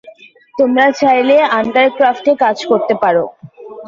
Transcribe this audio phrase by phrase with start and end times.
[0.55, 3.23] তোমরা চাইলে আন্ডারক্রফটে কাজ করতে পারো।